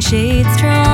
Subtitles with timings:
[0.00, 0.87] shades drawn.